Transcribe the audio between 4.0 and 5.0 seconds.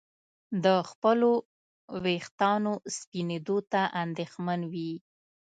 اندېښمن وي.